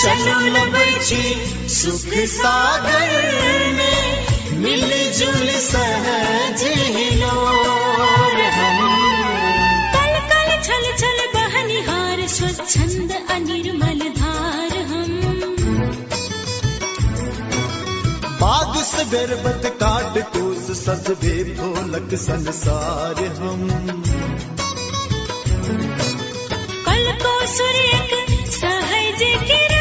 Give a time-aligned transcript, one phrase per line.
[0.00, 0.90] चलो लबै
[1.70, 3.10] सुख सागर
[3.72, 4.00] में
[4.60, 6.62] मिलजुल सहज
[8.56, 8.78] हम।
[9.94, 15.12] कल कल छल छल बहनिहार स्वच्छंद अनिर्मल धार हम।
[18.40, 18.72] बाग
[19.44, 23.68] बत काट कोस सजबे ढोलक संसार हम।
[26.86, 27.92] कल को सूर्य
[28.52, 29.79] सहज किरण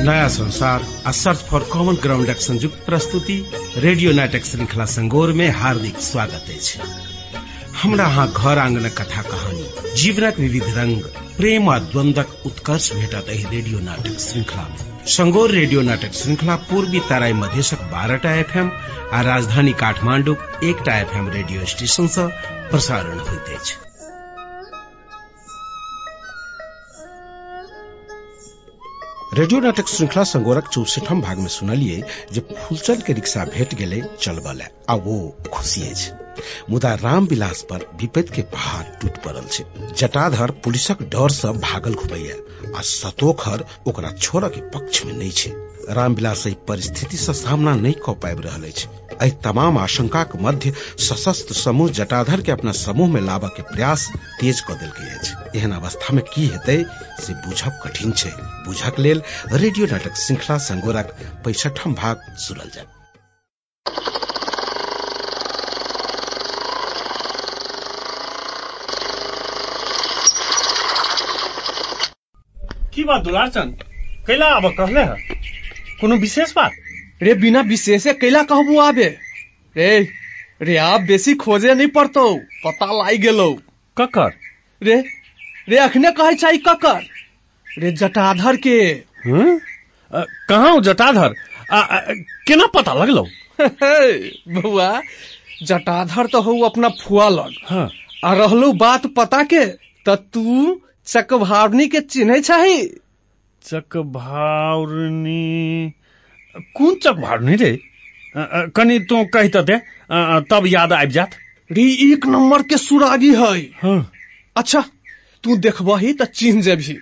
[0.00, 3.34] नयाँ संसार आ सर्च फॉर कॉमन ग्राउंडक संयुक्त प्रस्तुति
[3.76, 6.88] रेडियो नाटक श्रृंखला संगोर में हार्दिक स्वागत है
[7.82, 11.02] हमरा अहाँ घर आंगनक कथा कहानी, जीवनक विविध रंग,
[11.36, 17.00] प्रेम आ द्वंद्वक उत्कर्ष भेटत एहि रेडियो नाटक श्रृंखला में। संगोर रेडियो नाटक श्रृंखला पूर्वी
[17.10, 18.70] तराई मधेशक बारहटा एफएम
[19.12, 22.28] आ राजधानी काठमांडूक एकटा एफएम रेडियो स्टेशन सँ
[22.70, 23.89] प्रसारण होइत अछि।
[29.34, 34.62] रेडियो नाटक श्रृंखला संगोरक चौसठम भाग में सुनलिए जे फूलचंद के रिक्शा भेट गेले चलबल।
[34.90, 36.10] आ वो खुशी अछि।
[36.70, 42.78] मुदा राम विलास पर विपद के पहाड़ टूट पड़ल जटाधर पुलिसक डर से भागल घुमैया
[42.78, 45.50] आ सतोखर ओकरा छोड़ के पक्ष में नहीं छै।
[45.88, 48.88] रामविलास परिस्थिति से सामना नहीं क पाबि रहल अछि।
[49.22, 54.60] एहि तमाम के मध्य सशस्त्र समूह जटाधर के अपना समूह में लाबऽ के प्रयास तेज
[54.60, 56.84] क देलकै अछि। एहन अवस्था में की हेतै
[57.20, 58.12] से बुझब कठिन
[58.66, 62.86] बुझक लेल रेडियो नाटक श्रृंखला संगोरक पैंसठम भाग सुनल जाय।
[72.94, 73.84] की बात दुलारचंद
[74.26, 75.39] कैला आब कहले है?
[76.00, 76.72] कोनो विशेष बात?
[77.22, 79.08] रे बिना विशेषे कैला कहबू आबे?
[79.76, 79.90] रे
[80.62, 82.24] रे आब बेसी खोजे नहीं पड़तो
[82.64, 83.50] पता लाई गेलो।
[83.96, 84.30] ककर?
[84.82, 84.96] रे
[85.68, 87.00] रे अखने कहे चाही ककर?
[87.66, 88.78] रे जटाधर के।
[89.26, 89.58] हम्म?
[90.48, 91.34] कहाँ हो जटाधर?
[91.72, 92.00] आ, आ,
[92.48, 93.26] केना पता लगलो?
[94.60, 94.90] बुआ
[95.62, 97.88] जटाधर तो हो अपना फुआ लग। हाँ।
[98.24, 99.64] आ रहलो बात पता के
[100.08, 102.40] त तू चकभावनी के चिन्हे
[103.66, 105.92] चाही चकभावनी
[106.58, 107.80] कोन चकभावनी रे?
[108.36, 109.76] अ, अ, कनी तू कही तो दे।
[110.50, 111.30] तब याद आबि जात।
[111.72, 114.12] रे एक नंबर के सुरागी है। हाँ।
[114.56, 114.84] अच्छा
[115.44, 116.98] तू देखबही त चिन्ह जेबही।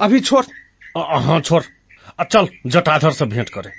[0.00, 0.44] अभी छोड़।
[0.98, 1.62] हाँ छोड़।
[2.20, 3.70] आ, चल जटाधर से भेंट करे।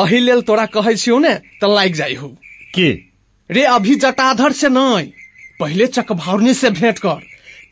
[0.00, 2.36] अही लेल तोरा कहै छियौ ने त लाग जाइ हो
[2.74, 3.00] के?
[3.50, 5.12] रे अभी जटाधर से नहीं
[5.60, 7.22] पहले चकभावनी से भेंट कर।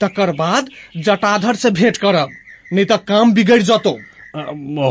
[0.01, 2.29] तकर बाद जटाधर से भेंट करब।
[2.73, 3.99] नहीं तो काम बिगड़ जतो।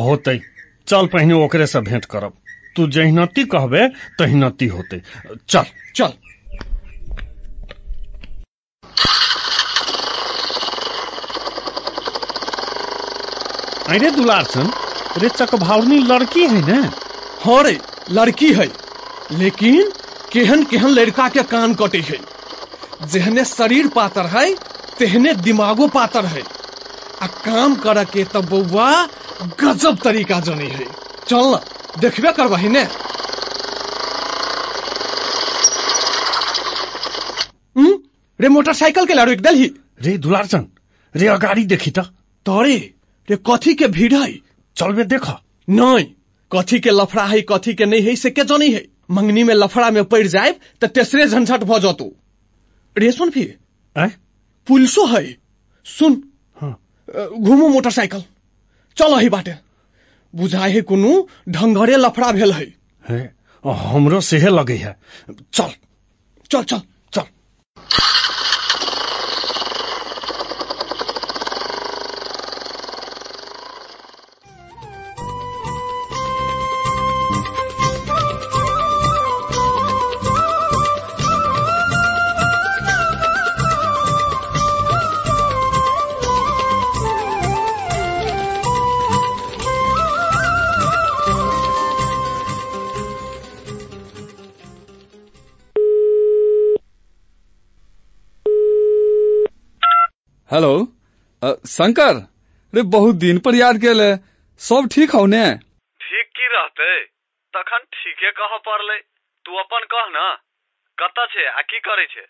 [0.01, 0.39] होतै।
[0.87, 2.33] चल पहिने ओकरे से भेंट करब।
[2.75, 3.87] तू जहिनती कहबे
[4.19, 5.01] तहिनती होते।
[5.49, 6.13] चल। चल।
[13.87, 14.73] अरे दुलारचंद
[15.17, 16.93] रे चकभावनी लड़की है ना?
[17.45, 18.67] हाँ रे लड़की है।
[19.31, 19.93] लेकिन
[20.31, 22.19] केहन केहन लड़का के कान कटे है।
[23.01, 24.53] जेहने शरीर पातर है
[24.99, 26.62] तेहने दिमागो पातर है।
[27.23, 28.89] आ काम करे के त बउआ
[29.61, 30.85] गजब तरीका जनी है।
[31.27, 31.59] चल न
[32.01, 32.83] देखबे करबही ने?
[38.39, 39.71] रे मोटरसाइकिल के लारू दलही?
[40.01, 40.67] रे दुलारचंद
[41.15, 41.99] रे अगाड़ी देखी त।
[42.45, 42.75] तोरे
[43.27, 44.39] रे कथी के भीड़ है?
[44.75, 45.27] चलबे देख।
[45.69, 46.05] नहीं
[46.51, 48.83] कथी के लफड़ा है कथी के नहीं है से के जानी है?
[49.11, 50.51] मंगनी में लफड़ा में पड़ जाए
[50.81, 52.11] तो तेसरे झंझट भ जतू।
[52.97, 53.31] रे सुन
[53.95, 54.11] आय
[54.67, 55.23] पुलिसो है।
[55.85, 56.32] सुन हाँ
[57.15, 58.23] घुमू मोटरसाइकिल।
[58.97, 59.55] चल ही बाटे।
[60.35, 62.73] बुझाए है कोनो ढंगरे लफड़ा भेल है।
[63.09, 63.35] है
[63.65, 64.95] हमरो सेहे लगे है।
[65.53, 65.69] चल
[66.51, 66.81] चल चल।
[100.53, 100.73] हेलो?
[101.67, 102.17] शंकर?
[102.75, 104.09] रे बहुत दिन पर याद केले।
[104.61, 105.55] सब ठीक हौ ने?
[106.01, 106.89] ठीक की रहते?
[107.53, 108.97] तखन ठीके कह पड़ले?
[109.45, 110.35] तू अपन कह न।
[110.97, 112.25] कतऽ छै आ की करै छै?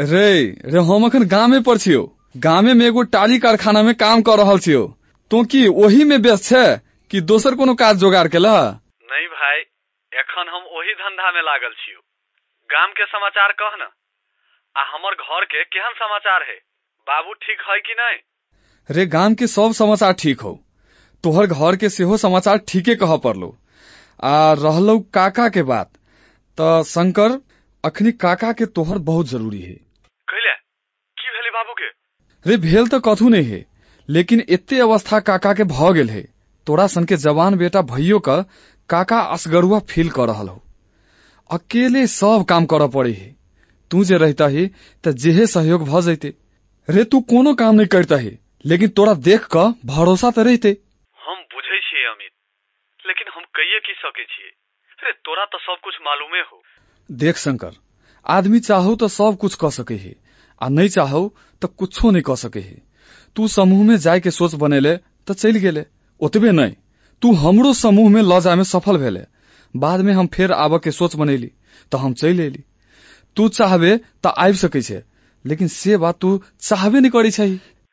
[0.00, 0.26] रे
[0.72, 2.02] रे हम अखन गामे पर छियौ।
[2.36, 4.84] गामे में एगो टाली कारखाना में काम कर रहल छियौ।
[5.30, 6.66] तो की वही में व्यस्त छै
[7.10, 8.54] कि दोसर कोनो काज जोगाड़ केला
[9.14, 9.64] नहीं भाई
[10.12, 12.00] एखन हम ओही धंधा में लागल छियौ।
[12.70, 13.90] गाम के समाचार कह न।
[14.76, 16.60] आ हमर घर के केहन समाचार है?
[17.06, 18.18] बाबू ठीक है कि नहीं?
[18.90, 20.60] रे गाम के सब समाचार ठीक हो।
[21.24, 23.56] तोहर घर के सेहो समाचार ठीके कह पड़लो।
[24.22, 25.90] आ रहलौ काका के बात।
[26.58, 27.38] त शंकर
[27.84, 29.72] अखनी काका के तोहर बहुत ज़रूरी है।
[30.28, 30.54] कहले?
[31.16, 31.88] की भेलै बाबू के
[32.50, 33.64] रे भेल तो कथू नहीं है
[34.08, 36.22] लेकिन एते अवस्था काका के भ गेल है।
[36.66, 38.36] तोरा सन के जवान बेटा भैयो का
[38.90, 40.62] काका असगरुआ फील कर रहल हो।
[41.50, 43.34] अकेले सब काम कर पड़े है।
[43.90, 44.66] तू जे रहता ही
[45.04, 46.32] त जेहे सहयोग भ जैते।
[46.88, 50.70] रे तू कोनो काम नहीं करता है लेकिन तोरा देख क भरोसा तो रहते।
[51.18, 52.32] हम बुझे छे अमित
[53.04, 54.50] लेकिन हम कहिए की सकै छियै?
[54.98, 56.62] रे तोरा तो सब कुछ मालूमे हो।
[57.10, 57.72] देख शंकर
[58.26, 60.14] आदमी चाहो तो सब कुछ क सके है
[60.60, 61.22] आ नहीं चाहो
[61.62, 62.76] तो कुछो नहीं क सके है।
[63.36, 64.96] तू समूह में जाय के सोच बनेले
[65.28, 65.84] तो चल गेले
[66.20, 66.74] ओतबे नहीं।
[67.22, 69.24] तू हमरो समूह में ल जाय में सफल भेले।
[69.74, 71.50] बाद में हम फेर आबऽ के सोच बनेली
[71.92, 72.64] तो हम चल एली
[73.36, 75.02] तू चाहबे तो आबि सकै छै
[75.44, 77.48] लेकिन से बात तू चाहबे नहीं करी छै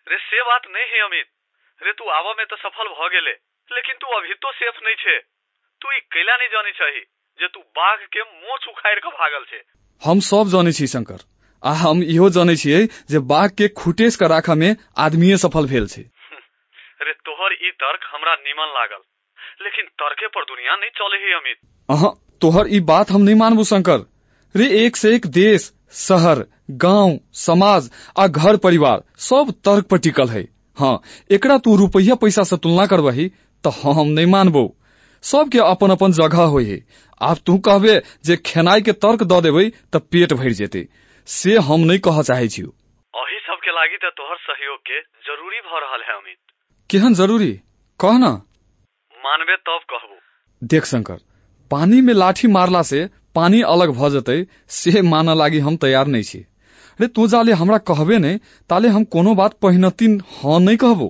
[0.07, 1.25] रे से बात नहीं है अमित
[1.81, 3.35] रे तू आवा में तो सफल भ गेले
[3.71, 5.17] लेकिन तू अभी तो सेफ नहीं छे।
[5.81, 6.99] तू ई कैला नहीं जानी चाही
[7.39, 9.61] जे तू बाघ के मोछ उखाड़ के भागल छे।
[10.01, 11.19] हम सब जाने छी शंकर।
[11.63, 15.87] आ हम इहो जाने छियै जे बाघ के खुटेस के राखा में आदमीये सफल भेल
[15.87, 16.01] छै।
[17.07, 19.01] रे तोहर ई तर्क हमरा नीमन लागल।
[19.61, 21.57] लेकिन तर्के पर दुनिया नहीं चले है अमित
[21.89, 22.09] अहा
[22.41, 24.05] तोहर ई बात हम नहीं मानबू शंकर।
[24.55, 26.45] रे एक से एक देश शहर
[26.81, 27.89] गाँव समाज
[28.19, 30.41] आ घर परिवार सब तर्क पर टिकल है।
[30.77, 30.99] हाँ
[31.31, 33.27] एकरा तू रुपया पैसा से तुलना करबही
[33.63, 34.63] तो हम नहीं मानबो।
[35.23, 36.79] सबके अपन अपन जगह है।
[37.21, 40.87] आब तू कहबे जे खेनाई के तर्क द देबै त पेट भरि जेते।
[41.27, 45.59] से हम नहीं कह चाहे छी अही सब के लागी तो तोहर सहयोग के ज़रूरी
[45.59, 46.37] भ रहल है अमित।
[46.89, 47.51] केहन ज़रूरी?
[47.99, 48.31] कह ना।
[49.15, 50.19] मानबे तब कहबो।
[50.61, 51.19] देख शंकर
[51.71, 54.37] पानी में लाठी मारला से पानी अलग भ जतै
[54.71, 56.45] से मानऽ लागी हम तैयार नहीं छी।
[56.99, 58.37] रे तू जाले हमरा कहबे नहीं
[58.69, 61.07] ताले हम कोनो बात पहिनतिन हाँ नहीं कहबो।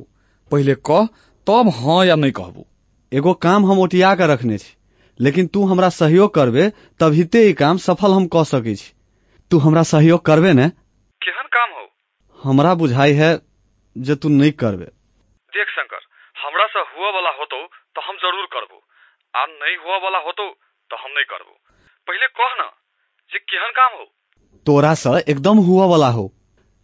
[0.52, 1.06] पहिले कह
[1.48, 2.68] तब हाँ या नहीं कहबो।
[3.12, 4.76] एगो काम हम ओटिया के रखने छी
[5.20, 6.70] लेकिन तू हमरा सहयोग करबे
[7.00, 8.92] तभिते ई काम सफल हम कऽ सकै छी।
[9.52, 10.68] तू हमरा सहयोग करबे ने?
[11.22, 11.84] केहन काम हो?
[12.40, 13.32] हमरा बुझाई है
[13.96, 14.86] जे तू नहीं करबे।
[15.54, 17.60] देख शंकर हमरा से हुआ वाला होतो
[17.96, 18.82] तो हम ज़रूर करबो।
[19.34, 20.48] आ नहीं हुआ वाला होतो
[20.92, 21.54] तो हम नहीं करबो।
[22.08, 22.68] पहले कह ना
[23.32, 24.06] जे केहन काम हो।
[24.66, 26.34] तोरा से एकदम हुआ वाला हो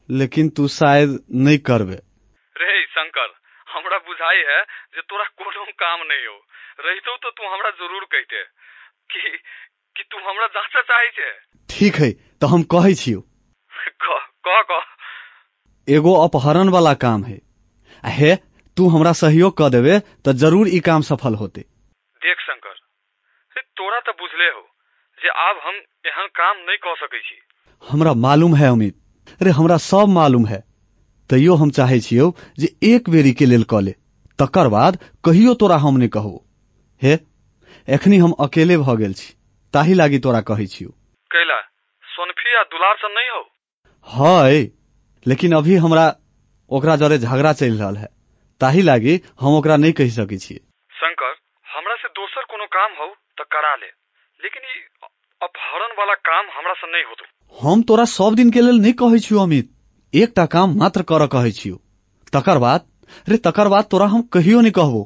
[0.09, 1.95] लेकिन तू शायद नहीं करबे।
[2.61, 3.33] रे शंकर
[3.69, 6.45] हमरा बुझाई है जे तोरा कोनो काम नहीं हो।
[6.85, 8.43] रहितो तो तू हमरा ज़रूर कहते।
[9.11, 9.37] कि
[9.95, 11.31] कि तू हमरा जांचा चाहे छे?
[11.69, 13.19] ठीक है तो हम कहै छियो।
[13.87, 14.83] कह कह कह।
[15.89, 17.41] एगो अपहरण वाला काम है।
[18.05, 18.35] हे
[18.77, 21.61] तू हमरा सहयोग कर देबे तो ज़रूर ई काम सफल होते।
[22.21, 22.75] देख शंकर
[23.57, 24.76] तोरा तो बुझले हो।
[25.21, 25.75] जे आब हम
[26.05, 27.39] एहन काम नहीं कह सकै छी।
[27.83, 28.95] हमरा मालूम है अमित
[29.41, 30.59] अरे हमरा सब मालूम है।
[31.29, 33.91] तैयो हम चाहे छियो जे एक बेरी के लेल कऽ ले।
[34.39, 36.33] तकर बाद कहियो तोरा हम नहीं कहू।
[37.01, 37.13] हे
[37.87, 39.33] एखनी हम अकेले भ गेल छी।
[39.73, 40.89] ताही लागी तोरा कहै छियो।
[41.31, 41.59] कैला
[42.07, 43.44] सोनफी आ दुलार से नहीं हो?
[44.07, 44.63] है
[45.25, 46.07] लेकिन अभी हमरा
[46.71, 48.07] ओकरा जरे झगड़ा चलि रहल है।
[48.61, 50.59] ताही लागी हम ओकरा नहीं कहि सकै छियै।
[50.92, 51.35] शंकर
[51.68, 53.92] हमरा से दोसर कोनो काम हो तो करा ले।
[54.39, 54.80] लेकिन ई
[55.41, 57.25] अपहरण वाला काम हमरा से नहीं होतो।
[57.56, 59.69] हम तोरा सब दिन के लेल नहीं कहै छियो अमित।
[60.13, 61.75] एकटा काम मात्र कर कहै छियो।
[62.33, 62.87] तकर बाद
[63.29, 65.03] रे तकर बाद तोरा हम कहियो नहीं कहबो।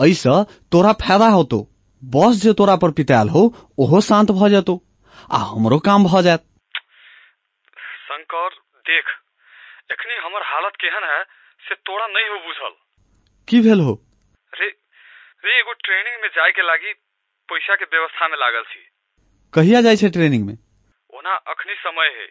[0.00, 0.36] ऐसा
[0.72, 1.58] तोरा फायदा होतो।
[2.02, 3.42] बस जे तोरा पर पितायल हो
[3.78, 4.74] ओहो शांत भ जेतो
[5.32, 6.46] आ हमरो काम भ जायत।
[8.06, 8.48] शंकर
[8.88, 9.12] देख
[9.92, 11.20] एखनी हमर हालत केहन है
[11.62, 12.72] से तोरा नहीं हो बुझल।
[13.48, 13.92] की भेल हो?
[14.52, 14.68] रे
[15.44, 16.92] रे एगो ट्रेनिंग में जाए के लागी
[17.48, 18.82] पैसा के व्यवस्था में लागल छी।
[19.54, 20.54] कहिया जाइ छै ट्रेनिंग में?
[21.12, 22.26] ओना अखनी समय है।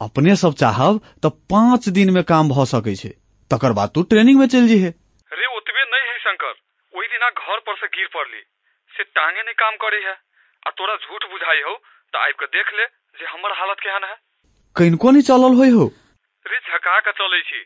[0.00, 3.08] अपने सब चाहब तो पाँच दिन में काम भ सकै छै।
[3.50, 4.90] तकर बाद तू ट्रेनिंग में चल जीहे
[5.30, 6.52] रे ओतबे नहीं है शंकर।
[6.94, 8.42] ओही दिना घर पर से गिर पड़ली।
[8.94, 11.74] से टांगे नहीं काम करे है। आ तोरा झूठ बुझाई हो
[12.12, 12.86] तो आबि के देख ले
[13.18, 14.16] जे हमर हालत केहन है।
[14.76, 15.86] कनिको नहीं चलल होइ हो?
[16.46, 17.60] रे झका के चले छी।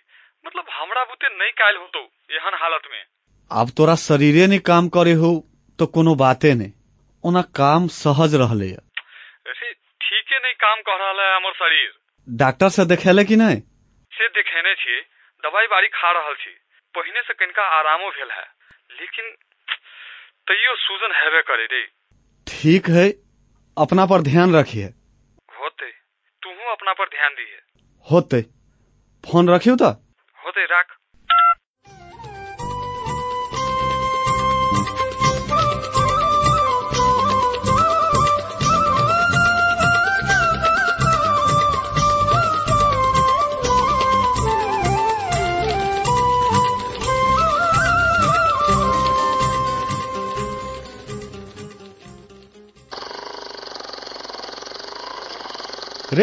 [0.46, 2.00] मतलब हमरा बुते नहीं कायल होतो
[2.38, 3.02] एहन हालत में।
[3.50, 5.34] अब तोरा शरीरे नहीं काम करे हो
[5.78, 6.72] तो कोनो बाते नहीं।
[7.24, 8.72] ओना काम सहज रहले
[10.14, 11.92] ठीके नहीं काम कर रहा है हमर शरीर।
[12.28, 13.56] डॉक्टर से देखेले कि नहीं
[14.12, 15.00] से देखेने छी
[15.42, 16.50] दवाई बारी खा रहल छी।
[16.94, 18.44] पहिने से कनिका आरामो भेल है
[19.00, 19.32] लेकिन
[20.48, 21.82] तैयो सूजन हेबे करे रे।
[22.46, 23.08] ठीक है
[23.76, 24.92] अपना पर ध्यान रखिए।
[25.56, 25.90] होते
[26.72, 27.58] अपना पर ध्यान दिए
[28.06, 28.40] होते।
[29.24, 29.90] फ़ोन रखियो त
[30.38, 30.93] होते राख।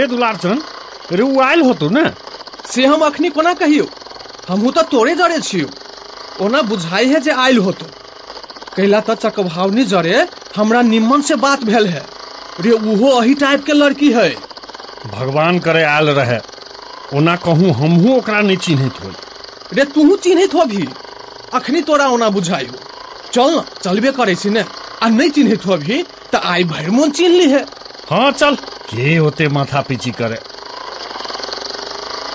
[0.02, 0.64] रे दुलारचन
[1.10, 2.04] रे उ आयल होतो ने?
[2.66, 3.86] से हम अखनी कोना कहियो?
[4.48, 5.72] हमहू तऽ तोरे जरे छियो।
[6.38, 7.88] ओना बुझाई है जे आयल होतो।
[8.76, 10.16] कैला तऽ चकभावनी जरे
[10.56, 12.04] हमरा निम्मन से बात भेल है।
[12.60, 14.30] रे उहो अही टाइप के लड़की है।
[15.04, 16.40] भगवान करे आयल रहे।
[17.12, 19.18] ओना कहूँ हमहू ओकरा नहीं चिन्हित होई।
[19.72, 20.84] रे तूहू चिन्हित हो भी
[21.54, 22.72] अखनी तोरा ओना बुझाई
[23.32, 24.66] चल न चलबे करे छी ने।
[25.04, 26.02] आ नहीं चिन्हित हो भी
[26.34, 27.64] तऽ आइ भरि मोन चिन्ह ली है।
[28.08, 28.58] हाँ चल।
[28.94, 30.38] के होते माथा पीची करे?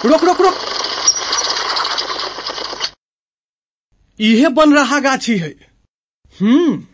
[0.08, 0.54] रुक रुक रुक।
[4.20, 5.54] इहे बन रहा गाछी है।
[6.40, 6.84] हम्म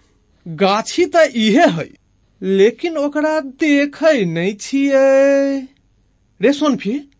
[0.48, 1.90] गाछी तऽ इहे है
[2.42, 5.68] लेकिन ओकरा देखे नहीं छियै।
[6.42, 7.10] रे सोनफी?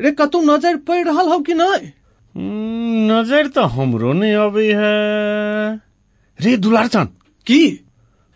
[0.00, 5.80] रे कतौ नजर पड़ि रहल हौ कि हम्म, नजर तो हमरो नहीं अबे है।
[6.40, 7.04] रे दुलारचन
[7.46, 7.84] की?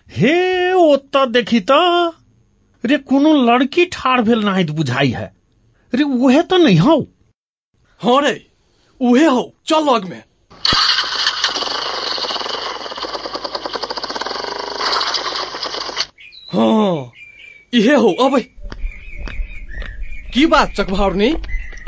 [0.09, 2.18] हे ओत्ता देखी तो।
[2.85, 5.33] रे कोनो लड़की ठाढ़ भेल नाहित बुझाई है।
[5.93, 7.01] रे उहे तो नहीं हौ।
[8.01, 8.47] हाँ रे
[9.01, 10.23] उहे हो। चल लग में।
[16.53, 17.13] हाँ
[17.73, 18.39] इहे हो। अब
[20.35, 21.35] की बात चकभावनी?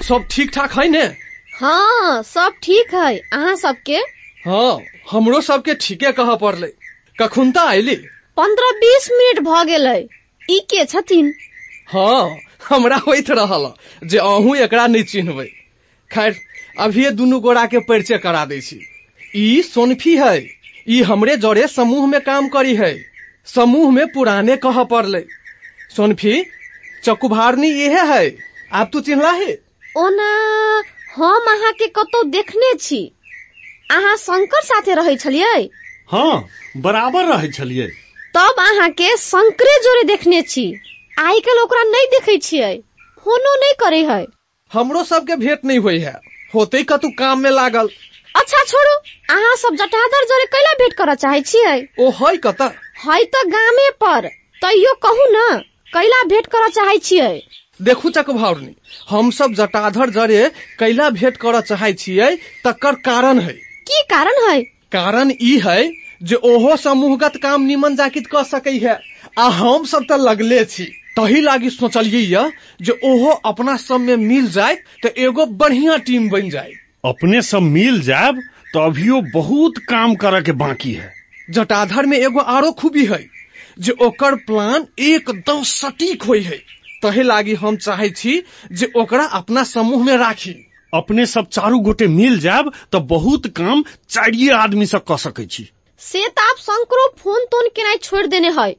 [0.02, 1.02] सब ठीक ठाक है ने?
[1.60, 3.96] हाँ सब ठीक है। अहाँ सबके?
[4.46, 4.78] हाँ
[5.10, 6.72] हमरो सबके ठीके कह पड़ले।
[7.20, 7.94] कखुनता आइली
[8.36, 10.00] पंद्रह बीस मिनट भ गेलै।
[10.50, 11.32] ई के छथिन?
[11.88, 12.36] हाँ
[12.68, 13.72] हमरा होइत रहल
[14.08, 15.46] जे अहूँ एकरा नहीं चिन्हबै।
[16.10, 16.36] खैर
[16.80, 18.78] अभिये दुनू गोरा के परिचय करा दै छी।
[19.36, 20.34] ई सोनफी है
[20.88, 22.92] ई हमरे जरे समूह में काम करी है
[23.48, 25.24] समूह में पुराने कह पड़ले।
[25.96, 26.42] सोनफी
[27.04, 28.24] चकुभारनी इहे है
[28.72, 29.52] आप तू चिन्हला है
[29.94, 30.30] ओना
[31.14, 33.00] हम अहाँ के कतौ देखने छी।
[33.90, 35.68] अहाँ शंकर साथे रहै छलियै?
[36.12, 36.44] हाँ
[36.76, 37.88] बराबर रहे छलिए
[38.34, 40.64] तब अहाँ के शंकरे जोरे देखने छी।
[41.18, 42.74] आइ काल्हि ओकरा नहीं देखै छियै।
[43.24, 44.26] फोनो नहीं करे है।
[44.72, 46.14] हमरो सबके भेंट नहीं हुई है।
[46.54, 47.88] होते कतु काम में लागल।
[48.36, 48.94] अच्छा छोड़ू।
[49.36, 51.76] अहाँ सब जटाधर जोरे कैला भेंट करऽ चाहै छियै?
[52.00, 52.62] ओ है कत
[53.06, 54.28] है तऽ गामे पर।
[54.62, 55.58] तैयो कहू न
[55.94, 57.40] कैला भेंट करऽ चाहै छियै?
[57.82, 58.74] देखू चकभावनी
[59.10, 60.42] हम सब जटाधर जरे
[60.78, 62.30] कैला भेंट करऽ चाहै छियै
[62.66, 63.52] तकर कारण है।
[63.90, 64.60] की कारण है?
[64.92, 65.80] कारण ई है
[66.20, 68.98] जे ओहो समूहगत काम निमन जाकित क सकै है
[69.38, 70.84] आ हम सब तऽ लगले छी।
[71.16, 72.50] तही लागी सोचलियै य
[72.80, 76.72] जे ओहो अपना सब में मिल जाए तो एगो बढ़िया टीम बन जाए
[77.04, 78.40] अपने सब मिल जाब
[78.74, 81.12] तो अभियो बहुत काम करे के बाकी है।
[81.50, 83.24] जटाधर में एगो आरो खूबी है
[83.78, 86.58] जे ओकर प्लान एकदम सटीक होई है।
[87.02, 90.54] तही लागी हम चाहे छी जे ओकरा अपना समूह में राखी।
[90.92, 95.70] अपने सब चारू गोटे मिल जाब तो बहुत काम चारिये आदमी से क सकै छी।
[96.00, 98.70] से तो आप शंकरो फ़ोन तोन केनाइ छोड़ देने है।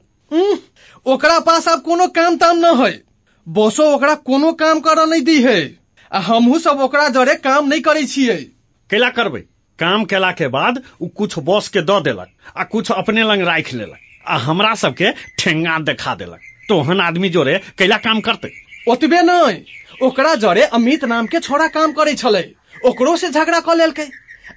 [1.06, 2.92] ओकरा पास अब कोनो काम ताम न है।
[3.46, 5.58] बसो ओकरा कोनो काम करऽ नहीं दी है।
[6.12, 8.36] आ हमहू सब ओकरा जरे काम नहीं करे छियै।
[8.90, 9.40] कैला करबै।
[9.78, 13.76] काम केला के बाद उ कुछ बॉस के दऽ देलक आ कुछ अपने लंग राखि
[13.76, 18.50] लेलक आ हमरा सबके ठेंगा देखा देलक। तो ओहन आदमी जोरे कैला काम करतै।
[18.88, 22.42] ओतबे नहीं ओकरा जरे अमित नाम के छोड़ा काम करे छले।
[22.88, 24.08] ओकरो से झगड़ा क लेलकै।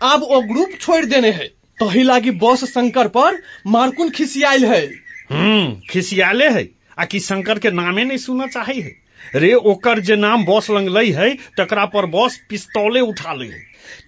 [0.03, 4.85] आब ओ ग्रुप छोड़ देने है। तही लागी बस शंकर पर मारकुन खिसियाल है।
[5.31, 8.91] हम्म खिसियाले है। आ कि शंकर के नामे नहीं सुनना चाहे है?
[9.35, 13.59] रे ओकर जे नाम बॉस लंग लई है तकरा पर बॉस पिस्तौले उठा ले है।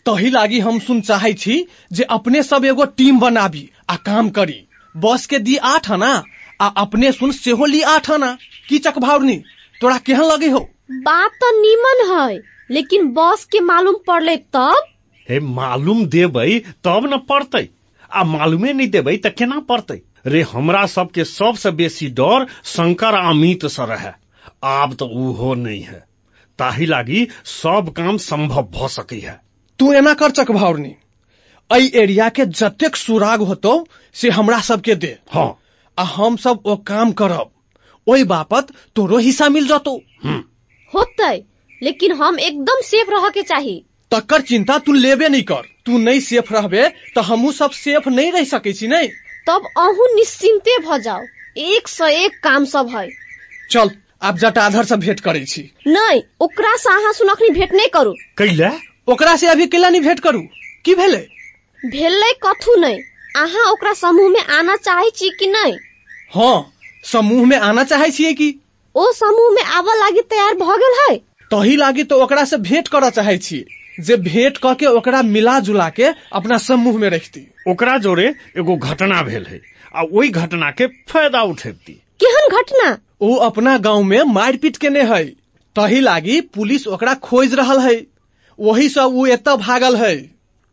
[0.06, 4.64] तही लागी हम सुन चाहे छी जे अपने सब एगो टीम बनाबी आ काम करी।
[4.96, 6.12] बॉस के दी आठ आना
[6.62, 8.38] आ अपने सुन सेहो ली आठ आना।
[8.70, 9.36] की चकभावनी
[9.82, 10.60] तोरा केहन लगे हो?
[10.92, 12.40] बात तो नीमन है
[12.72, 14.86] लेकिन बॉस के मालूम पड़ले तब
[15.30, 17.70] हे मालूम देबै तब न पड़तै।
[18.12, 20.02] आ मालूमे नहीं देबै तऽ केना पड़तै?
[20.26, 24.12] रे हमरा सबके सबसे बेसी डर शंकर आ अमित से रहे।
[24.64, 26.08] आब तऽ उहो नहीं है।
[26.60, 29.42] ताही लागी सब काम संभव भ सकै है।
[29.80, 30.96] तू एना कर चकभावनी
[31.70, 35.60] एहि एरिया के जतेक सुराग होतो से हमरा सबके दे। हाँ।
[36.00, 37.50] आ हम सब ओ काम करब।
[38.08, 40.44] ओहि बापत तोरो हिस्सा मिल जतो। हम्म।
[40.94, 41.46] होतै
[41.84, 46.20] लेकिन हम एकदम सेफ़ रह के चाही। तकर चिंता तू लेबे नहीं कर। तू नहीं
[46.22, 49.08] सेफ़ रहबे तो हमू सब सेफ़ नहीं रह सकै छी नहीं
[49.48, 51.24] तब अहू निश्चिंते भ जाओ
[51.58, 53.08] एक सौ एक काम सब है
[53.72, 58.14] चल आब जटाधर से भेंट करे छी। नहीं ओकरा से अहाँ सुनखनी भेट नहीं करू।
[58.38, 58.72] कैला?
[59.08, 60.42] ओकरा से अभी केला नहीं भेंट करू।
[60.86, 61.18] की भेले?
[61.84, 63.00] भेलै कथू नहीं
[63.36, 65.78] अहाँ ओकरा समूह में आना चाहे छी कि नहीं
[66.34, 66.56] हाँ
[67.06, 68.50] समूह में आना चाहे छियै कि?
[68.96, 71.18] ओ समूह में आवा लागी तैयार भ गेल है
[71.52, 73.66] तही लागी तो ओकरा से भेंट करऽ चाहे छी।
[74.00, 76.08] जे भेंट क के ओकरा मिला जुला के
[76.40, 78.28] अपना समूह में रखती। ओकरा जोरे
[78.58, 79.62] एगो घटना भेल है
[79.96, 82.98] आ ओई घटना के फ़ायदा उठेती। केहन घटना?
[83.22, 85.24] ओ अपना गाँव में मारपीट केने है।
[85.76, 87.96] तही लागी पुलिस ओकरा खोज रहल है।
[88.60, 90.16] वही से वो एतऽ भागल है।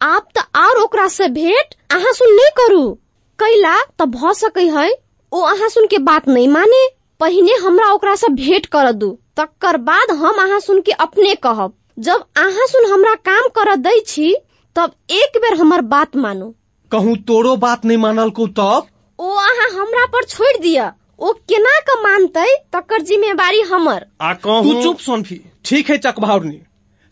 [0.00, 2.90] आप त और ओकरा से भेंट अहाँ सुन नहीं करू।
[3.38, 4.90] कैला त भ सकै है
[5.32, 6.86] ओ अहाँ सुन के बात नहीं माने।
[7.20, 11.74] पहिने हमरा ओकरा से भेंट कर दू तकर बाद हम अहाँ सुन के अपने कहब।
[11.96, 14.34] जब अहाँ सुन हमरा काम कर दै छी
[14.76, 16.54] तब एक बेर हमर बात मानू।
[16.92, 18.86] कहूँ तोरो बात नहीं मानल को तब?
[19.18, 24.82] ओ अहाँ हमरा पर छोड़ दिया ओ केना के मानतै तकर जिम्मेवारी हमर। आ तू
[24.82, 26.60] चुप सोनफी ठीक है चकभावनी।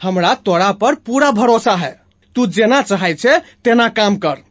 [0.01, 1.91] हमरा तोरा पर पूरा भरोसा है।
[2.37, 4.43] तू जेना चाहे छे तेना काम कर।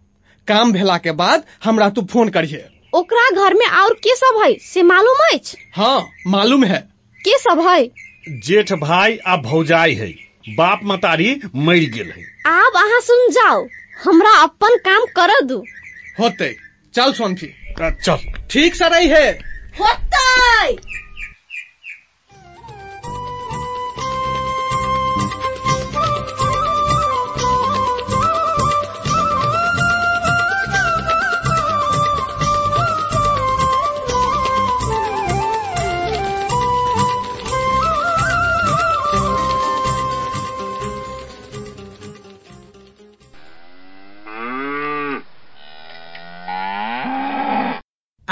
[0.47, 4.53] काम भेला के बाद हमरा तू फ़ोन करिए ओकरा घर में और के सब है?
[4.59, 5.39] से मालूम है
[5.75, 6.79] हाँ मालूम है।
[7.19, 7.83] के सब है?
[8.28, 10.08] जेठ भाई आ भौजाई है
[10.50, 13.68] बाप मतारी मर गेल है। आब अहाँ सुन जाओ
[14.04, 15.63] हमरा अपन काम कर दू।
[16.20, 16.56] होते
[16.94, 18.18] चल सोनफी चल।
[18.51, 19.32] ठीक सर रही है।
[19.80, 20.75] होतै।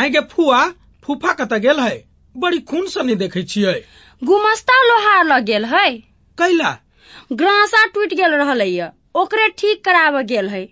[0.09, 0.63] गे फुआ
[1.03, 1.95] फूफा कतऽ गेल है
[2.35, 3.73] बड़ी खून सनी देखै छियै।
[4.21, 5.89] गुमस्ता लोहार लग गेल है।
[6.38, 6.71] कैला?
[7.34, 10.63] ग्रासा टूट गेल रहलैय ओकरे ठीक कराबे गेल है।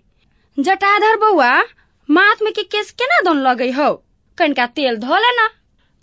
[0.58, 1.52] जटाधर बौआ
[2.08, 3.90] माथ में के केस केना दन लगे हो?
[4.38, 5.48] कनिका तेल धो लेना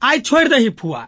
[0.02, 1.08] आइ छोड़ दही फुआ।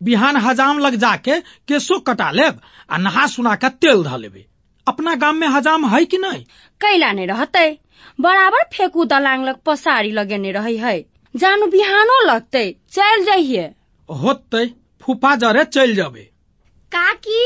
[0.00, 2.60] बिहान हजाम लग जाके केसो कटा लेब
[2.90, 4.44] आ नहा सुना के तेल धऽ लेबै।
[4.86, 6.44] अपना गाम में हजाम है कि नहीं?
[6.80, 7.70] कैला नहीं रहते।
[8.20, 10.98] बराबर फेकू दलांग लग पसारी लगेने रही है।
[11.34, 13.62] जानु बिहानो लगते चल जाइए
[14.08, 14.66] होतै
[15.02, 16.22] फूफा जरे चलि जेबै।
[16.92, 17.42] काकी?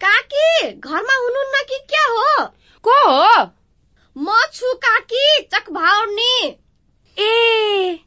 [0.00, 2.44] काकी घरमा हुनुहुन्न कि क्या हो?
[2.84, 3.50] को हो?
[4.16, 6.34] म छु काकी चक भाउनी
[7.16, 7.98] ए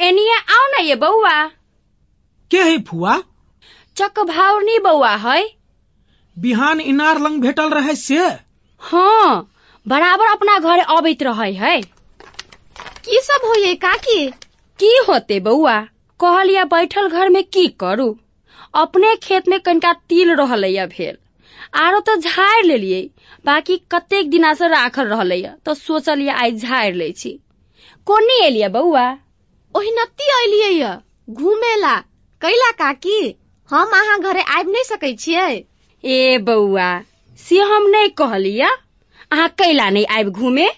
[0.00, 1.36] एनिया आओ न ये बौआ
[2.50, 3.16] के है फुआ
[3.96, 5.42] चक भाउनी बौआ है।
[6.36, 8.18] बिहान इनार लंग भेटल रहे से?
[8.82, 9.52] हाँ
[9.86, 11.80] बराबर अपना घरे अबैत रहे है।
[13.06, 14.30] की सब होइए काकी?
[14.78, 15.80] की होते बौआ
[16.20, 18.18] कहलिया बैठल घर में की करू?
[18.74, 21.16] अपने खेत में कनिका तिल रहलैया भेल।
[21.74, 23.10] आरो तो झाड़ लेलियै।
[23.44, 27.30] बाकी कतेक दिना से राखल रहलैया तो सोचलिया आइ झाड़ ले छी।
[28.06, 29.06] कोनी एलिया बौआ
[29.74, 30.98] ओहि नत्ती अलियै य।
[31.30, 31.96] घुमेला।
[32.42, 33.36] कैला काकी
[33.70, 35.64] हम अहाँ घरे आबि नहीं सकै छियै?
[36.04, 37.00] ए बौआ
[37.38, 38.68] से हम नहीं कहलिया।
[39.32, 40.68] अहाँ कैला नहीं आबि घूमे?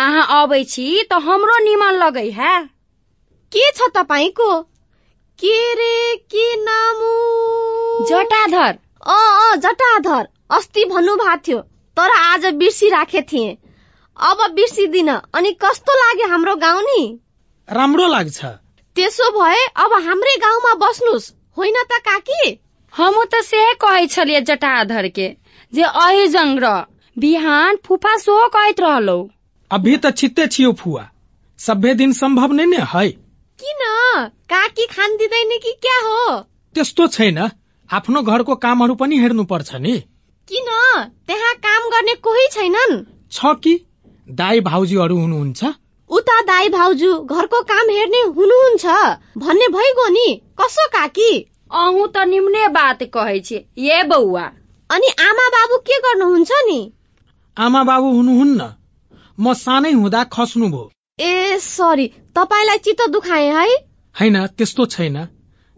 [0.00, 2.52] अहाँ अबै छी तो हमरो निमन लगै है।
[3.52, 4.50] के छ तपाईँको?
[5.38, 7.10] के रे के नामु?
[8.10, 11.58] जटाधर। अ अ जटाधर। अस्ति भन्नु भएको थियो
[11.96, 13.56] तर आज बिर्सी राखे थिएँ।
[14.16, 17.02] अब बिर्सिदिन अनि कस्तो लाग्यो हाम्रो गाउँ नि?
[17.68, 18.44] राम्रो लाग्छ।
[18.96, 22.58] त्यसो भए अब हाम्रै गाउँमा बस्नुस् होइन त काकी?
[22.92, 25.28] हमू तो सेहे कहै छलियै जटाधर के
[25.72, 26.86] जे अहि जंग रह
[27.16, 29.18] बिहान फूफा सेहो कहैत रहलौ।
[29.70, 31.08] अभी त छित्ते छियो फुआ
[31.58, 33.08] सभ्य दिन सम्भव नै ने है।
[33.60, 33.82] किन?
[34.50, 36.40] काकी खान दिँदैन कि क्या हो?
[36.74, 37.38] त्यस्तो छैन।
[37.90, 39.92] आफ्नो घरको कामहरू पनि हेर्नु पर्छ नि।
[40.48, 40.68] किन?
[41.26, 43.74] त्यहाँ काम गर्ने कोही छैनन्। छ कि?
[44.30, 45.64] दाई भाउजूहरू हुनुहुन्छ?
[46.10, 48.86] उता दाई भाउजू घरको काम हेर्ने हुनुहुन्छ।
[49.38, 51.30] भन्ने भइगयो नि। कसो काकी?
[51.72, 54.50] अहू त निम्ने बात कहै छी ये बौआ
[54.90, 56.92] अनि आमा बाबु के गर्नुहुन्छ नि?
[57.58, 58.79] आमा बाबु हुनुहुन्न।
[59.40, 63.66] म सानै हुँदा खस्नुभयो ए सरी। तपाईँलाई चित्त दुखाए है?
[64.20, 65.16] होइन त्यस्तो छैन।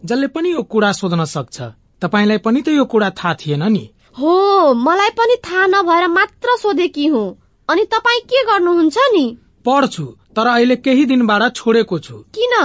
[0.03, 1.61] जसले पनि यो कुरा सोध्न सक्छ।
[2.01, 3.83] तपाईँलाई पनि त यो कुरा थाहा थिएन नि।
[4.19, 4.33] हो
[4.73, 7.27] मलाई पनि थाहा नभएर मात्र सोधेकी हुँ।
[7.69, 9.25] अनि तपाईँ के गर्नुहुन्छ नि?
[9.65, 12.55] पढ्छु तर अहिले केही दिनबाट छोडेको छु। किन?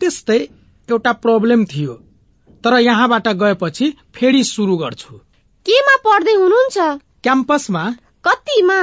[0.00, 0.38] त्यस्तै
[0.88, 1.94] एउटा प्रब्लम थियो।
[2.64, 5.14] तर यहाँबाट गएपछि फेरि सुरु गर्छु।
[5.66, 6.78] केमा पढ्दै हुनुहुन्छ?
[7.22, 7.84] क्याम्पसमा।
[8.24, 8.80] कतिमा?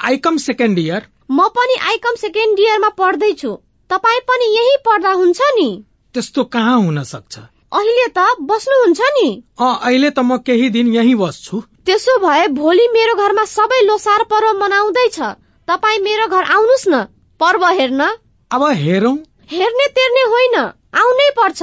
[0.00, 3.50] आइकम सेकेन्ड इयर म पनि आइकम सेकेन्ड इयरमा पढ्दैछु।
[3.90, 5.68] तपाईँ पनि यही पढ्दा हुन्छ नि?
[6.14, 7.38] त्यस्तो कहाँ हुन सक्छ?
[7.72, 9.28] अहिले त बस्नुहुन्छ नि?
[9.60, 14.24] अँ अहिले त म केही दिन यही बस्छु। त्यसो भए भोलि मेरो घरमा सबै लोसार
[14.24, 15.20] पर्व मनाउँदैछ।
[15.68, 17.04] तपाईँ मेरो घर आउनुहोस् न।
[17.40, 18.02] पर्व हेर्न।
[18.50, 19.16] अब हेरौँ।
[19.50, 20.58] हेर्ने तेर्ने होइन।
[20.96, 21.62] आउनै पर्छ।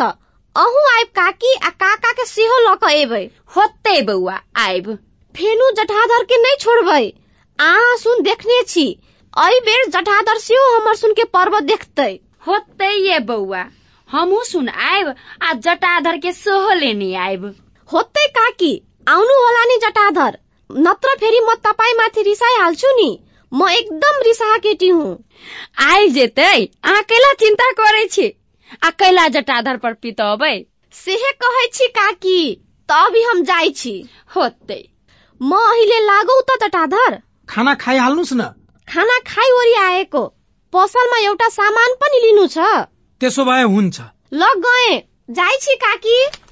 [0.56, 3.24] अहु आइब काकी आ काका के सेहो लक एबै
[3.56, 4.98] होते बौआ आइब।
[5.36, 7.06] फेनु जठाधर के नहीं छोड़बै।
[7.60, 8.88] आ सुन देखने छी।
[9.34, 12.12] एहि बेर जठाधर सेहो हमर सुन के पर्व देखतै।
[12.48, 13.64] होते ये बौआ।
[14.10, 17.46] हमू सुन आइब आ जटाधर के सोहो लेनी आइब
[17.90, 18.72] होतै काकी
[19.08, 20.38] आउनु होला नि जटाधर।
[20.70, 23.10] नत्र फेरि म तपाईँ माथि रिसाइहाल्छु नि।
[23.52, 25.12] म एकदम रिसाहा केटी हुँ
[25.88, 28.28] आइ जेतै अहाँ कैला चिन्ता करै छी?
[28.86, 30.56] आ कैला जटाधर पर पितबै?
[30.94, 32.40] सेहे कहै छी काकी
[32.90, 33.96] त अभी हम जाइ छी।
[34.36, 34.82] होतै।
[35.42, 38.42] म अहिले लागौ त जटाधर। खाना खाइहाल्नुहोस् न।
[38.88, 40.28] खाना खाइ ओरि आएको।
[40.74, 42.58] पसलमा एउटा सामान पनि लिनु छ।
[43.22, 44.02] त्यसो भए हुन्छ।
[44.34, 46.47] ल गए। जाइ काकी।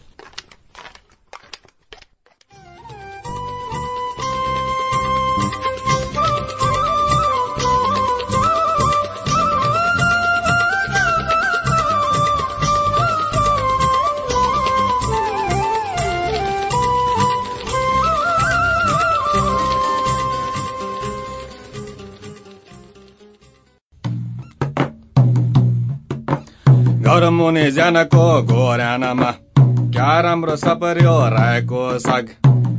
[27.32, 32.30] मुनि ज्यानको घोरानामा क्या राम्रो सपर्यो राएको साग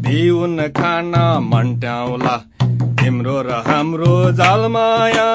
[0.06, 1.12] दिउन खान
[1.52, 2.36] मन्ट्याउला
[3.00, 5.26] तिम्रो र हाम्रो जालमाया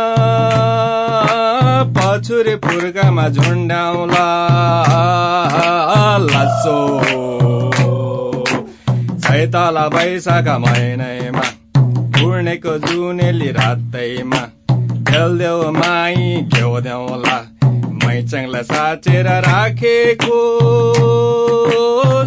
[1.97, 4.25] पछुरी फुर्कामा झुन्ड्याउला
[6.31, 6.77] लासो
[9.23, 11.45] छैतला वैशाख महिनैमा
[12.25, 14.41] उड्नेको जुनेली रातैमा
[15.09, 17.37] खेल्देऊ माई घेउदेऊला
[18.11, 20.39] मैचाङलाई साचेर राखेको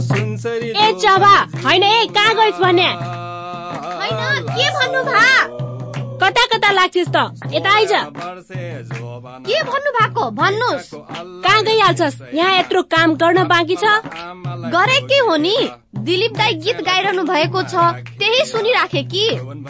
[0.05, 5.27] सुनसरी ए चबा होइन ए कहाँ गइस भने होइन के भन्नु भा?
[6.23, 7.16] कता कता लाग्छिस् त?
[7.53, 7.92] यता आइज
[9.47, 10.31] के भन्नु भएको?
[10.40, 10.90] भन्नुहोस्।
[11.44, 12.16] कहाँ गइहाल्छस्?
[12.35, 13.85] यहाँ यत्रो काम गर्न बाँकी छ।
[14.75, 15.57] गरे के हो नि?
[16.07, 17.75] दिलीप दाई गीत गाइरहनु भएको छ।
[18.23, 19.27] त्यही सुनिराखे कि?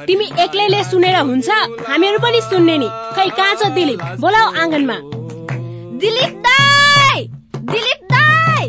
[0.07, 1.51] तिमी एक्लैले सुनेर हुन्छ।
[1.89, 4.01] हामीहरू पनि सुन्ने नि। खै कहाँ छ दिलीप?
[4.21, 4.97] बोलाऊ आँगनमा।
[6.03, 7.21] दिलीप दाई!
[7.57, 8.67] दिलीप दाई!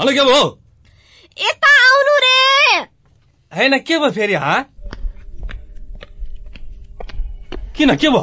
[0.00, 0.44] हेलो के भयो
[1.38, 2.78] यता आउनु रे!
[3.52, 4.54] होइन के भयो फेरि हा?
[7.76, 8.22] किन के भयो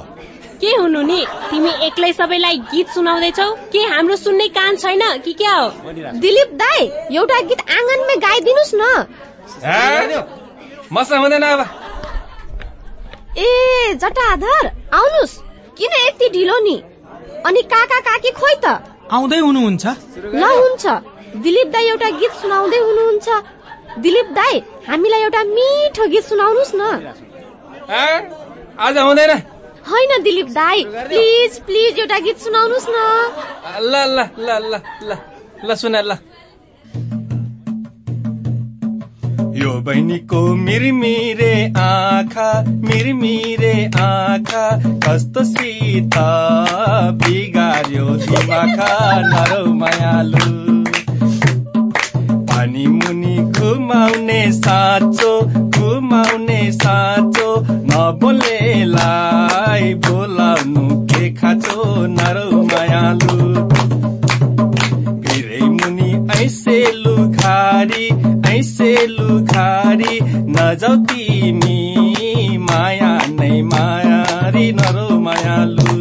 [0.61, 1.19] के हुनु नि?
[1.49, 3.47] तिमी एक्लै सबैलाई गीत सुनाउँदैछौ?
[3.71, 5.01] के हाम्रो सुन्ने कान छैन?
[5.25, 5.69] कि क्या हो?
[6.25, 6.85] दिलीप दाई
[7.17, 8.83] एउटा गीत आँगनमै गाइदिनुहोस् न।
[10.93, 11.59] मसँग हुँदैन अब।
[13.37, 15.37] ए जटाधर आउनुहोस्।
[15.77, 16.81] किन यति ढिलो नि?
[17.47, 18.65] अनि काका काकी खोइ त।
[19.11, 19.85] आउँदै हुनुहुन्छ?
[20.33, 20.85] ल हुन्छ।
[21.43, 23.27] दिलीप दाई एउटा गीत सुनाउँदै हुनुहुन्छ।
[24.03, 24.55] दिलीप दाई
[24.87, 26.81] हामीलाई एउटा मिठो गीत सुनाउनुहोस् न।
[28.79, 29.31] आज हुँदैन
[29.89, 30.77] होइन दिलीप दाई
[31.09, 32.97] प्लिज प्लिज एउटा गीत सुनाउनुहोस् न।
[33.81, 34.73] ल ल ल ल
[35.07, 35.11] ल
[35.67, 36.11] ल सुन ल।
[39.55, 42.49] यो बहिनीको मिरमिरे आँखा
[42.87, 44.65] मिरमिरे आँखा
[45.03, 46.27] कस्तो सीता
[47.21, 48.93] बिगार्यो दिमाखा
[49.31, 50.45] नरौ मायालु।
[52.51, 55.33] पानी मुनि घुमाउने साँचो
[55.79, 57.49] घुमाउने साँचो
[57.91, 58.33] नबोलेलाई
[60.07, 63.70] बोलाउनु के खाँचो नरौ मायालु।
[68.81, 70.19] ऐसे लुखारी
[70.53, 75.93] नजाउ तिमी माया नै मायारी नरौ मायालु।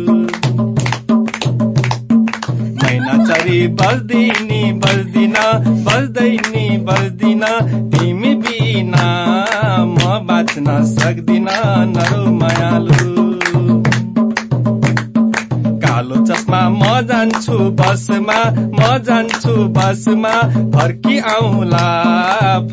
[2.80, 5.36] मैना चरी बस्दिनी बस्दिन
[5.88, 7.44] बस्दैनी बस्दिन
[7.92, 9.06] तिमी बिना
[9.94, 11.48] म बाँच्न सक्दिन
[11.96, 13.19] नरौ मायालु।
[17.08, 18.38] जान्छु बसमा
[18.78, 20.32] म जान्छु बसमा
[20.74, 21.86] फर्की आउला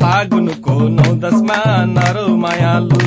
[0.00, 1.58] फागुनको नौ दसमा
[1.94, 3.00] नरौ मायालु।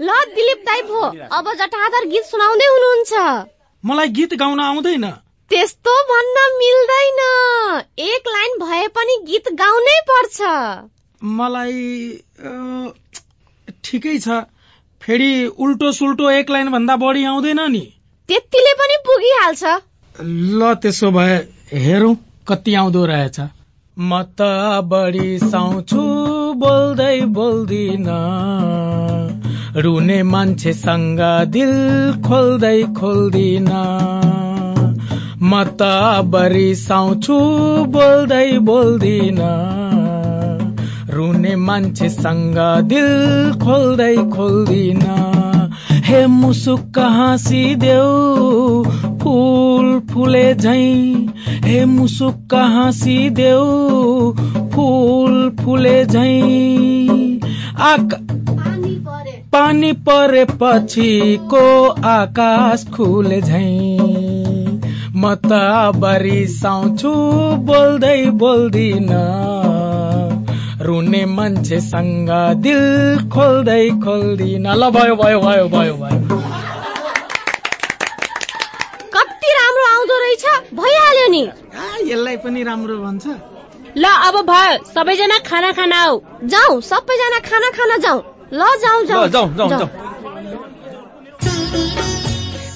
[0.00, 1.02] ल दिलीप दाई भो
[1.38, 3.12] अब जटाधर गीत सुनाउँदै हुनुहुन्छ।
[3.84, 5.04] मलाई गीत गाउन आउँदैन।
[5.50, 7.20] त्यस्तो भन्न मिल्दैन।
[8.06, 10.40] एक लाइन भए पनि गीत गाउनै पर्छ।
[11.22, 11.78] मलाई
[13.84, 14.28] ठिकै छ।
[15.02, 17.80] फेरि उल्टो सुल्टो एक लाइन भन्दा बढी आउँदैन नि।
[18.28, 19.64] त्यतिले पनि पुगिहाल्छ।
[20.58, 21.36] ल त्यसो भए
[21.72, 22.14] हेरौँ
[22.48, 23.40] कति आउँदो रहेछ।
[23.96, 24.48] म त
[24.84, 26.02] बढी साउँछु
[26.54, 28.06] बोल्दै बोल्दिन।
[29.76, 31.74] रुने मान्छेसँग दिल
[32.22, 33.68] खोल्दै खोल्दिन।
[35.42, 35.82] म त
[36.24, 37.38] बरिसाउँछु
[37.88, 39.40] बोल्दै बोल्दिन।
[41.10, 43.08] रुने मान्छेसँग दिल
[43.62, 45.02] खोल्दै खोल्दिन।
[46.04, 48.82] हे मुसुक्क हाँसिदेऊ
[49.22, 50.84] फूल फुले झै।
[51.64, 54.32] हे मुसुक्क हाँसिदेऊ
[54.72, 56.34] फूल फुले झै।
[57.84, 58.14] आक
[59.52, 61.66] पानी परेपछिको
[62.10, 63.64] आकाश खुले झै।
[65.14, 65.62] म त
[65.96, 67.14] बरिसाउँछु
[67.62, 69.10] बोल्दै बोल्दिन।
[70.80, 72.30] रुने मान्छेसँग
[72.64, 76.38] दिल खोल्दै खोल्दिन। ल भयो भयो भयो भयो भयो।
[79.14, 80.44] कति राम्रो आउँदो रहेछ?
[80.80, 81.42] भइहाल्यो नि।
[82.10, 83.26] यसलाई पनि राम्रो भन्छ।
[83.96, 88.20] ल अब भयो। सबैजना खाना खान आऊ जाउँ सबैजना खाना खान जाउँ
[88.52, 90.09] ल जाउँ जाउँ जाउँ जाउँ जाउँ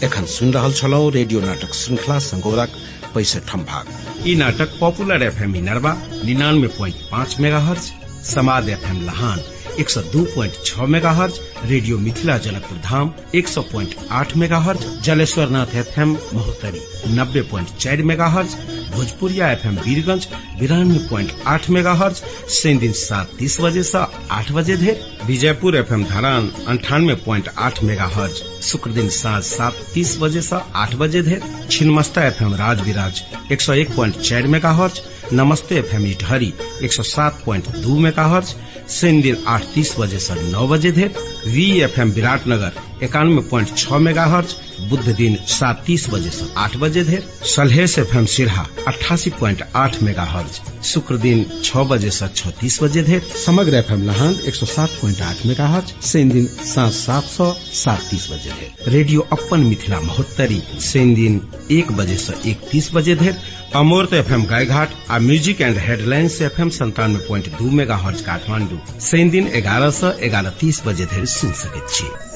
[0.04, 2.72] एखन सुन रहल छलौं रेडियो नाटक श्रृंखला संगोरक
[3.14, 3.86] पैसठम भाग।
[4.26, 5.92] ई नाटक पॉपुलर एफएम इनरवा
[6.24, 7.90] निन्यानवे प्वाइंट पाँच मेगा हर्ज
[8.24, 9.40] समाज एफएम लहान,
[9.80, 14.36] एक सौ दू प्वाइंट छह mega hertz radio Mithila Janakpur धाम, एक सौ प्वाइंट आठ
[14.36, 16.80] मेगा हर्ज जलेश्वर नाथ एफएम, महोत्तरी,
[17.16, 18.54] नब्बे प्वाइंट चार megahertz
[18.94, 20.26] Bhojpuriya FM Birgunj
[20.58, 22.22] बिरानवे प्वाइंट आठ मेगा हर्ज
[22.56, 24.04] शनि दिन सात तीस बजे से
[24.38, 24.96] आठ बजे धरि
[25.26, 30.42] विजयपुर एफ़ एम धरान, अंठानवे प्वाइंट आठ मेगा हर्ज शुक्र दिन साँझ सात तीस बजे
[30.42, 33.22] से आठ बजे धरि छिन्मस्ता एफएम राज विराज
[33.52, 37.68] एक सौ एक प्वाइंट चार मेगा हर्ज नमस्ते एफ़ एम इटहरी, एक सौ सात प्वाइंट
[37.76, 38.54] दू मेगा हर्ज
[38.90, 41.08] शनि दिन आठ तीस बजे से नौ बजे धरि
[41.54, 42.72] वी एफएम विराटनगर।
[43.04, 44.54] इक्यानवे प्वाइंट छह मेगा हर्ज
[44.90, 50.02] बुध दिन सात तीस बजे से आठ बजे धरि सलहेस एफएम सिरहा अट्ठासी प्वाइंट आठ
[50.02, 54.34] मेगा हर्ज शुक्र दिन छह बजे से छह तीस बजे धर, समग्र एफ़ एम लहान
[54.48, 58.50] एक सौ सात प्वाइंट आठ मेगा हर्ज शनि दिन सात सात सौ सात तीस बजे
[58.50, 61.40] धर, रेडियो अपन मिथिला महोत्तरी शनि दिन
[61.78, 63.34] एक बजे से एक तीस बजे धरि
[63.76, 68.78] अमूर्त FM Gaighat uh music and headlines F M संतानवे प्वाइंट दू मेगा हर्ज काठमांडू
[69.08, 72.33] शनि दिन एगारह से एगारह तीस बजे धरि सुन सकैत छी।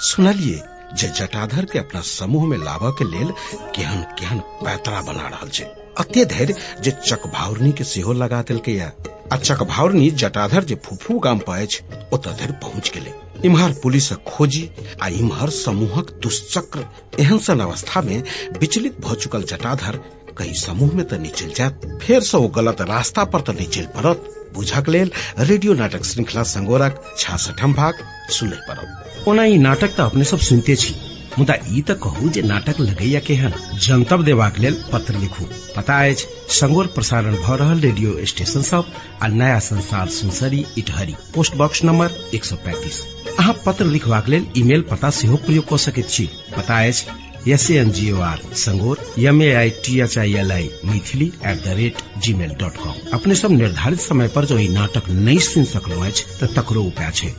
[0.00, 0.62] सुनलिए,
[0.94, 3.30] जे जटाधर के अपना समूह में लाबऽ के लेल
[3.74, 5.64] केहन केहन पैतरा बना रहल छै।
[5.98, 8.92] अते धरि जे चकभावरनी के सेहो लगा देलकै या।
[9.32, 11.82] आ चकभावरनी जटाधर जे फुफू गाम अछि
[12.12, 14.70] ओतऽ धरि पहुँच गेलै। इम्हर पुलिसक खोजी
[15.02, 16.86] आ इम्हर समूहक दुष्चक्र
[17.18, 18.22] एहन सन अवस्था में
[18.60, 20.00] विचलित भ चुकल जटाधर
[20.38, 23.66] कई समूह में तऽ नहि चलि जायत फेर से वो गलत रास्ता पर तऽ नहि
[23.66, 27.94] चलि पड़त। बुझक लेल रेडियो नाटक श्रृंखला संगोरक छासठम भाग
[28.30, 30.94] सुनय पड़त। ओना ई नाटक तऽ अपने सब सुनते छी,
[31.38, 35.44] मुदा ई तऽ कहू जे नाटक लगैया केहन। जनतब देबाक लेल पत्र लिखू।
[35.76, 41.14] पता अछि, संगोर प्रसारण भ रहल रेडियो स्टेशन सब आ नया संसार Sunsari Itahari.
[41.34, 43.04] Post box number एक सौ पैंतीस।
[43.38, 47.06] अहाँ पत्र लिखबाक लेल ईमेल पता सेहो प्रयोग कऽ सकैत छी। पता अछि
[47.46, 51.32] S N G O R संगोर M A I T H I L I Maithili
[51.46, 55.08] at the rate G mail dot com अपने सब निर्धारित समय पर जो ई नाटक
[55.10, 57.32] नहीं सुन सकलो अछि तऽ तकरो उपाय छै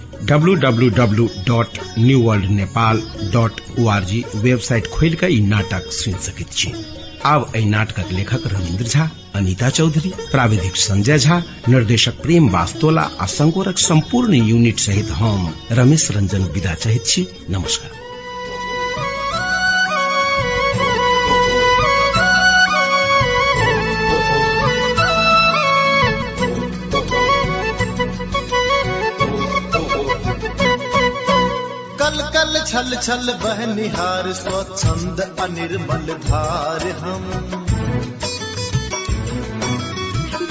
[4.02, 6.74] जी वेबसाइट खोलि ई नाटक सुनि सकैत छी
[7.26, 13.26] आब एहि नाटकक लेखक रविन्द्र झा अनीता चौधरी प्राविधिक संजय झा निर्देशक प्रेम वास्तोला आ
[13.26, 18.09] संगोरक संपूर्ण यूनिट सहित हम रमेश रंजन विदा चाहैत छी नमस्कार
[32.10, 37.26] कल कल छल छल बह निहार स्वच्छंद अनिर्मल धार हम।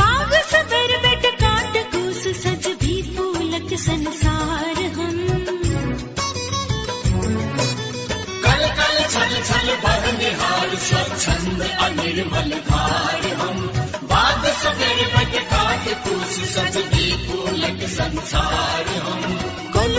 [0.01, 5.19] बाग सबर बेट काट कूस सज भी फूलक संसार हम।
[8.45, 13.61] कल कल छल छल बह निहार स्वच्छंद अनिर्मल धार हम।
[14.15, 14.47] बाग
[15.17, 19.47] बट काट कूस सज भी फूलक संसार हम।